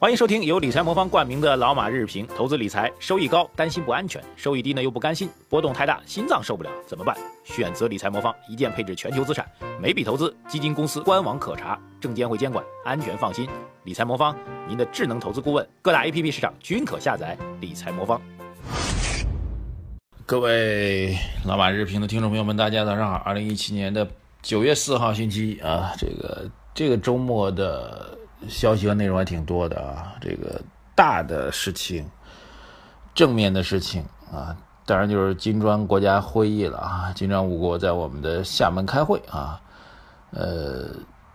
[0.00, 2.26] 欢迎收听由理财魔方冠名的老马日评。
[2.28, 7.14] 投资理财收益高，担心不安全；收益低呢又不甘心，波动太大，心脏受不了，怎么办？
[7.44, 9.46] 选择理财魔方，一键配置全球资产，
[9.78, 13.46] 每笔投资基金公司官网可查，证监会监管，安全放心。
[13.84, 14.34] 理财魔方，
[14.66, 17.36] 您的智能投资顾问，各大 APP 市场均可下载。
[17.60, 18.18] 理财魔方。
[20.24, 21.14] 各位
[21.44, 23.16] 老马日评的听众朋友们，大家早上好！
[23.16, 24.08] 二零一七年的
[24.40, 28.16] 九月四号星期一啊，这个这个周末的。
[28.48, 30.60] 消息和内容还挺多的啊，这个
[30.94, 32.04] 大的事情，
[33.14, 39.60] 正面的事情啊，当然就是金砖国家会议了啊，金砖五国在我们的厦门开会啊，
[40.30, 40.86] 呃，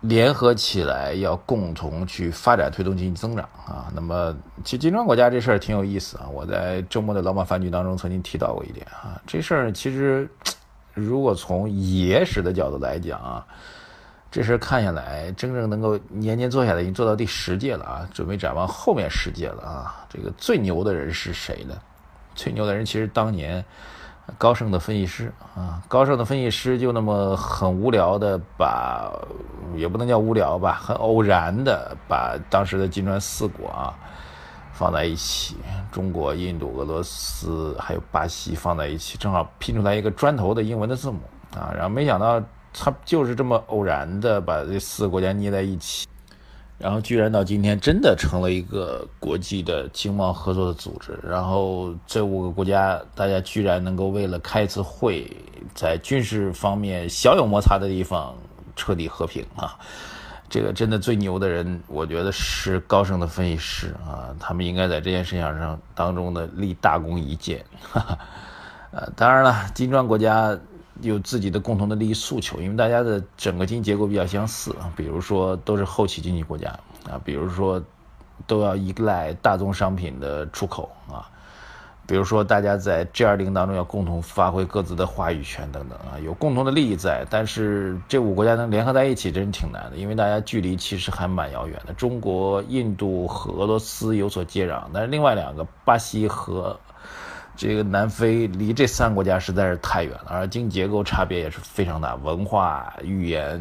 [0.01, 3.91] 联合起来要共同去发展推动经济增长啊。
[3.93, 10.29] 那么，其实金砖国家这事儿挺有意思啊，我在周末的老马饭局当中曾经提到过一点啊，这事儿其实
[10.93, 13.45] 如果从野史的角度来讲啊。
[14.35, 18.09] 这事看下来，真正能够年年做下来，已经做到第十届了啊！
[18.13, 20.05] 准备展望后面十届了啊！
[20.09, 21.73] 这个最牛的人是谁呢？
[22.35, 23.63] 最牛的人其实当年
[24.37, 29.09] 高盛的分析师啊，高盛的分析师就那么很无聊的把，
[29.73, 33.95] 也不能叫无聊吧，很偶然的把当时的金砖四国啊
[34.73, 35.55] 放在一起，
[35.93, 41.21] 中国、印度、俄罗斯还有巴西放在一起，正好拼出来一个砖头的英文的字母
[41.55, 42.43] 啊，然后没想到。
[42.77, 46.05] 他就是这么偶然的把这四个国家捏在一起，
[46.77, 51.17] 然后居然到今天真的成了一个国际的经贸合作的组织。
[51.23, 55.25] 然后这五个国家，大家居然能够为了开一次会，
[55.73, 58.35] 在军事方面小有摩擦的地方
[58.75, 59.79] 彻底和平啊！
[60.49, 67.63] 这个真的最牛的人，我觉得是高盛的分析师啊，他们应该在这件事情上当中呢立大功一件。
[68.91, 70.59] 呃，当然了，金砖国家。
[71.01, 76.69] 有自己的共同的利益诉求，因为大家的整个经济结构比较相似啊，比如说都是后起经济国家
[77.09, 77.83] 啊，比如说
[78.47, 81.27] 都要依赖大宗商品的出口啊，
[82.07, 91.93] 比如说大家在 G20 当中要共同发挥各自的话语权等等啊，有共同的利益在，但是这五国家能联合在一起，真是挺难的，因为大家距离其实还蛮遥远的。
[91.93, 96.79] 中国、印度和俄罗斯有所接壤，但是另外两个巴西和。
[97.55, 103.59] 这个南非离这三个国家实在是太远了，而经济结构差别也是非常大，文化语言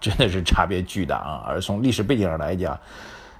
[0.00, 1.44] 真的是差别巨大啊！
[1.46, 2.78] 而从历史背景上来讲，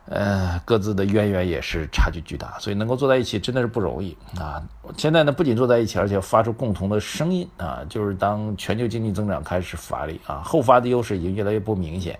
[0.06, 4.62] 呃，各自的渊源也是差距巨大，所以能够坐在一起真的是不容易啊！
[4.96, 12.18] 现在呢，不仅坐在一起，而且发出共同的声音啊，就是当全球经济增长开始乏力啊，后发的优势已经越来越不明显。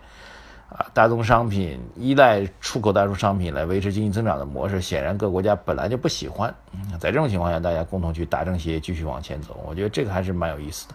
[0.71, 6.55] 啊，大宗商品依赖出口大宗商品来维持经济增长的模式，显然各国家本来就不喜欢。
[7.01, 10.95] 在这种情况下，大家共同去达成协议，继续往前走，我觉得这个还是蛮有意思的。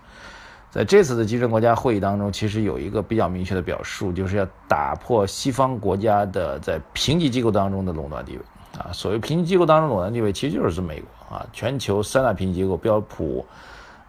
[0.72, 8.44] 在这次的集团国家会议当中，其实有一个比较明确的表述，就是要打破西方国家的在评级机构当中的垄断地位。
[8.78, 11.46] 啊，所谓评级机构当中垄断地位，其实就是指美国啊。
[11.53, 13.46] 全球三大评级机构标普、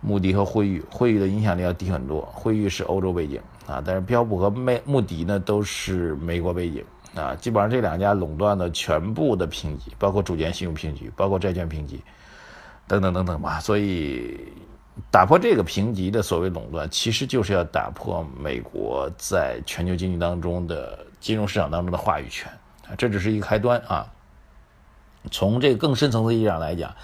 [0.01, 3.41] 穆迪和惠誉，惠誉的影响力要低很多，惠誉是欧洲背景。
[3.67, 6.85] 啊，但是标普和美穆迪呢都是美国背景
[7.15, 12.01] 啊，基本上这两家垄断了全部的评级，包括主权信用评级，包括债券评级，
[12.87, 13.59] 等等等等吧。
[13.59, 14.39] 所以
[15.11, 22.51] 打破这个评级的所谓垄断，其实就是要打破美国在全球经济当中的金融市场当中的话语权
[22.89, 24.07] 啊，这只是一个开端啊。
[25.33, 26.95] 从这个更深层次意义上来讲，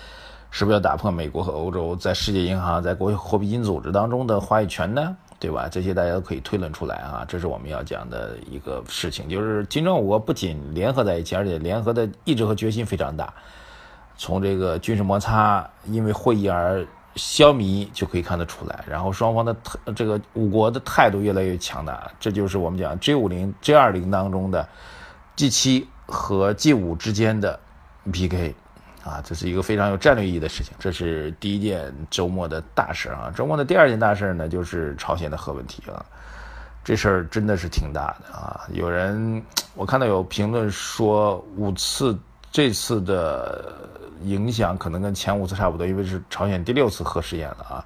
[0.50, 5.16] 是不是要打破美国和欧洲在世界银行、在国际货币基金组织当中的话语权呢？
[5.42, 5.68] 对吧？
[5.68, 13.34] 这些大家都可以推论出来啊，这是我们要讲的一个事情，就是金砖五国不仅联合在一起，而且联合的意志和决心非常大。
[14.16, 16.86] 从这个军事摩擦因为会议而
[17.16, 19.56] 消弭就可以看得出来，然后双方的
[19.96, 24.68] 这个五国的态度越来越强大，这就是我们讲 G 五零、G 二零当中的
[25.34, 27.58] G 七和 G 五之间的
[28.12, 28.54] PK。
[29.04, 30.72] 啊，这是一个非常有战略意义的事情。
[30.78, 33.32] 这是第一件周末的大事啊。
[33.34, 36.04] 周末的第二件大事呢，就是朝鲜的核问题啊。
[36.84, 38.60] 这事儿真的是挺大的啊。
[38.72, 39.42] 有人
[39.74, 42.16] 我看到有评论说，五次
[42.50, 43.74] 这次的
[44.22, 47.84] 影响可能跟前五次差不多，因为是朝鲜第六次核试验了啊。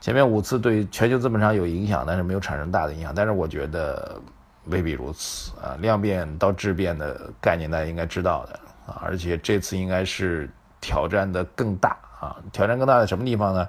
[0.00, 3.12] 前面五次对全球资本上有影响，但是没有产生大的影响。
[3.14, 4.20] 但是我觉得
[4.64, 5.76] 未必如此啊。
[5.78, 8.58] 量变到质变的概念，大家应该知道的。
[9.02, 10.50] 而且这次应该是
[10.80, 12.36] 挑战的更大啊！
[12.52, 13.68] 挑战更大在什么地方呢？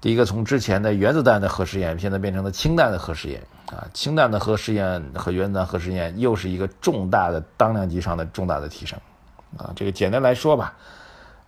[0.00, 3.88] 第一个，从之前的原子弹的核试验，现在变成了氢弹的核试验啊！
[3.94, 8.98] 氢弹的核试验和原子弹核试验又是一个重大的当量级上的重大的提升
[9.56, 9.72] 啊！
[9.74, 10.74] 这个简单来说吧，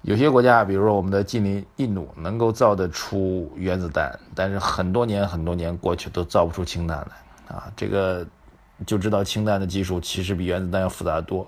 [0.01, 7.71] 有些国家，比如说我们的近邻印度，能够造得出原子弹，但是很多年很多年过去都造不出氢弹来啊！
[7.77, 8.27] 这个
[8.87, 11.47] 就知道氢弹的技术其实比原子弹要复杂得多。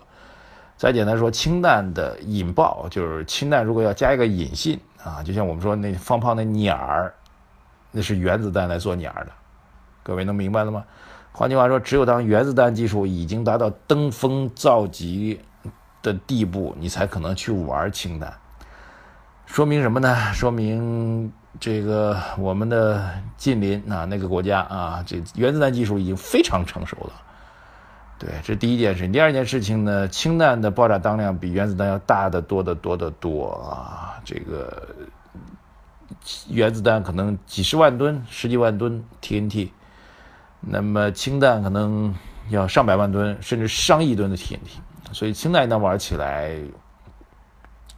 [0.80, 7.12] 再简单说，氢弹的引爆就是氢弹如果要加一个引信啊，就像我们说那放炮那鸟儿，
[7.90, 9.30] 那是原子弹来做鸟儿的。
[10.02, 10.82] 各位能明白了吗？
[11.32, 15.38] 换句话说，只有当原子弹技术已经达到登峰造极
[16.00, 18.32] 的地步，你才可能去玩氢弹。
[19.44, 20.32] 说明什么呢？
[20.32, 21.30] 说明
[21.60, 23.06] 这个我们的
[23.36, 27.12] 近邻啊那个国家啊，这原子弹技术已经非常成熟了。
[28.20, 29.08] 对，这第一件事。
[29.08, 34.20] 第二件事情呢，氢弹的爆炸当量比原子弹要大得多得多得多啊！
[34.26, 34.94] 这个
[36.50, 39.70] 原子弹可能几十万吨、十几万吨 TNT，
[40.60, 42.14] 那么氢弹可能
[42.50, 44.68] 要上百万吨，甚至上亿吨的 TNT。
[45.12, 46.54] 所以氢弹一旦玩起来，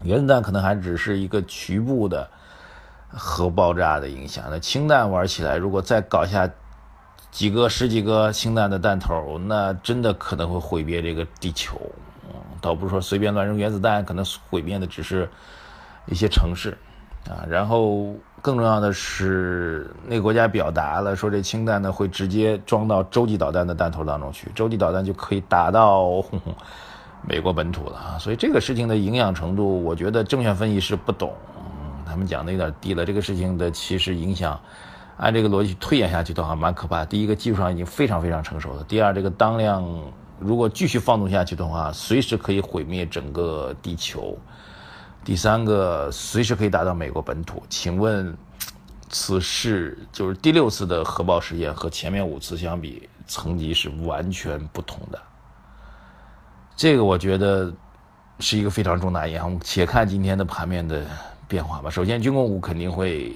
[0.04, 2.30] 原子弹可能还只是一个局部的
[3.08, 4.44] 核爆炸的影响。
[4.48, 6.48] 那氢弹玩起来，如果再搞下。
[7.32, 11.80] 几个十几个氢弹的弹头，那真的可能会毁灭这个地球。
[12.28, 15.26] 嗯，倒不是说随便乱扔原子弹，可能毁灭的只是
[16.04, 16.76] 一些城市
[17.26, 17.40] 啊。
[17.48, 26.22] 然后更重要的是，那个国家表达了说，这氢弹呢会直接装到洲际导弹的弹头当中去，洲际导弹就可以打到
[27.26, 28.18] 美国本土了啊。
[28.18, 31.32] 所以这个事情的影响程度，我觉得证券分析师不懂，
[32.04, 33.06] 他们讲的有点低了。
[33.06, 34.60] 这个事情的其实影响。
[35.22, 37.04] 按这个逻辑推演下去的话，蛮可怕。
[37.04, 39.88] 第一个，技术上已经非常非常成熟了；第二，这个当量
[40.40, 44.36] 如果继续放纵下去的话，随时可以毁灭整个地球；
[45.24, 47.62] 第三个，随时可以达到美国本土。
[47.68, 48.36] 请问，
[49.10, 55.22] 此事就是第六次的核爆实验和前面五次相比，层级是完全不同的。
[56.74, 57.72] 这个我觉得
[58.40, 59.56] 是一个非常重大影响。
[59.62, 61.06] 且看今天的盘面的
[61.46, 61.88] 变化吧。
[61.88, 63.32] 首先，军工股肯定会。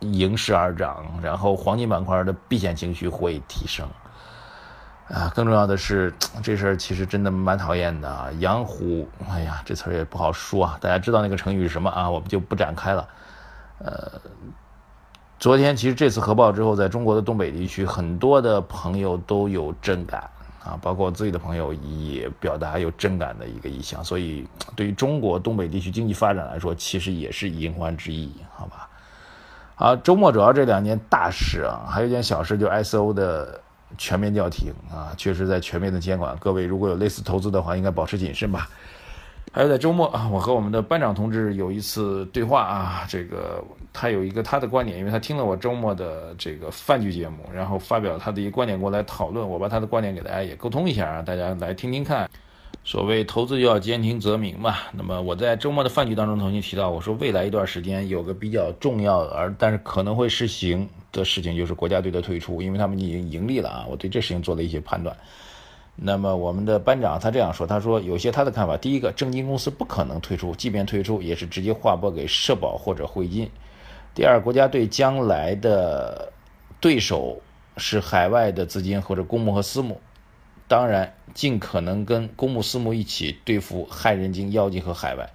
[0.00, 3.88] 迎势而涨，然后黄金板块的避险情绪会提升，
[5.08, 6.12] 啊，更重要的是
[6.42, 8.28] 这事儿其实真的蛮讨厌的啊。
[8.38, 10.78] 养虎，哎呀，这词儿也不好说啊。
[10.80, 12.08] 大家知道那个成语是什么啊？
[12.08, 13.08] 我们就不展开了。
[13.78, 14.20] 呃，
[15.38, 20.28] 昨天其实这次核爆之后，在中国的东北地区，很多的朋友都有震感
[20.62, 24.04] 啊，包括我自己的朋友也表达有震感的一个意向。
[24.04, 28.86] 所以，对于中国东北地区经济发展来说，其实也是隐患之一，好吧？
[29.80, 33.58] 啊，周末主要这两件大事啊，还有一件小事，就 ISO 的
[33.96, 36.36] 全面叫停啊，确实在全面的监管。
[36.36, 38.68] 各位如果有类似投资的话，应该保持谨慎吧。
[39.52, 52.28] 还有在周末啊，我和我们的班长同志有一次对话啊，这个他有一个他的观点，因为他听了我周末的这个饭局节目，然后发表他的一个观点过来讨论，我把他的观点给大家也沟通一下啊，大家来听听看。
[52.82, 54.74] 所谓投资就要兼听则明嘛。
[54.92, 63.86] 那么我在周末的饭局当中曾经提到，我说未来一段时间有个比较重要而但是可能会实行的事情，就是国家队的退出，因为他们已经盈利了啊。
[63.88, 65.16] 我对这事情做了一些判断。
[66.02, 73.50] 那么我们的班长他这样说，他说有些他的看法，第一个，证金公司不可能退出，即便退出也是直接划拨给社保或者汇金。
[74.14, 76.32] 第二，国家队将来的
[76.80, 77.38] 对手
[77.76, 80.00] 是海外的资金或者公募和私募。
[80.66, 85.30] 当然，尽可能跟公募私募一起对付害人精、妖精和海外。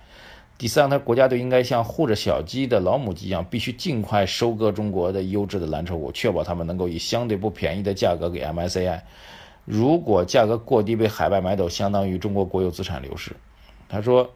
[0.57, 9.01] 第三，他国家队应该像护着小鸡的老母鸡一样，必须尽快收割中国的优质的蓝筹股，确保他们能够以相对不便宜的价格给 MSCI。
[9.65, 13.35] 如果价格过低被海外买走，相当于中国国有资产流失。
[13.89, 14.31] 他说，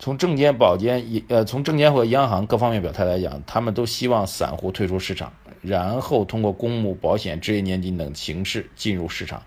[0.00, 5.32] 从证监、保监、呃，从证监会央行各方面表态来讲，他们都希望散户退出市场。
[5.60, 9.42] 然后通过公募、保险、职业年金等形式进入市场，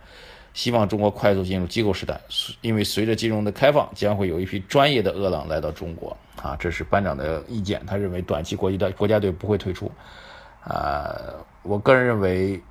[0.53, 2.20] 希望中国快速进入机构时代。
[2.62, 6.15] 因为随着金融的开放，将会有一批专业的饿狼来到中国。
[6.41, 7.81] 啊，这是班长的意见。
[7.86, 9.91] 他认为短期国际的国家队不会退出。
[10.63, 11.13] 啊，
[11.63, 12.62] 我个人认为，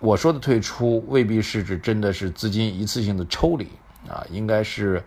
[0.00, 3.68] 我说的退出未必是指真的是资金一次性的抽离。
[4.08, 5.02] 啊，应该是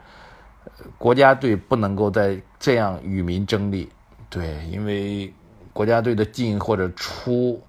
[0.98, 3.90] 国家队不能够再这样与民争利。
[4.30, 5.34] 对，因为。
[5.74, 7.62] 国家队的进或者出，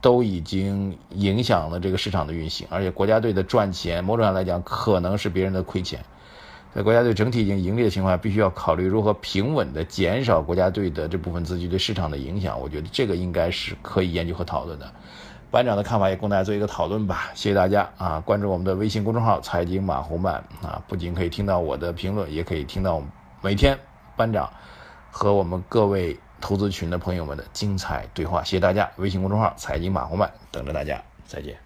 [0.00, 6.04] 都已经影响了这个市场的运行，而且国家队的赚钱，某种上来讲可能是别人的亏钱。
[6.74, 12.58] 在国家队整体已经盈利的情况下，必须要考虑如何平稳的减少国家队的这部分资金对市场的影响。
[12.58, 14.90] 我觉得这个应该是可以研究和讨论的。
[15.50, 17.30] 班长的看法也供大家做一个讨论吧。
[17.34, 18.18] 谢谢大家啊！
[18.20, 23.02] 关注我们的微信公众号“财经马红漫”啊，不仅可以听到我的评论，也可以听到
[23.42, 23.78] 每天
[24.16, 24.50] 班长
[25.10, 26.18] 和我们各位。
[26.42, 28.90] 投资群的朋友们的精彩对话，谢谢大家！
[28.96, 31.56] 微信公众号“财经马红漫”等着大家，再见。